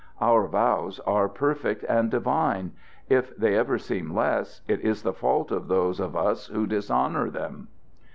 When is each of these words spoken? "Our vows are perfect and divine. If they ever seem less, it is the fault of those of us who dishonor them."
"Our 0.19 0.47
vows 0.47 0.99
are 1.01 1.29
perfect 1.29 1.83
and 1.83 2.09
divine. 2.09 2.71
If 3.07 3.37
they 3.37 3.55
ever 3.55 3.77
seem 3.77 4.15
less, 4.15 4.61
it 4.67 4.79
is 4.81 5.03
the 5.03 5.13
fault 5.13 5.51
of 5.51 5.67
those 5.67 5.99
of 5.99 6.15
us 6.15 6.47
who 6.47 6.65
dishonor 6.65 7.29
them." 7.29 7.67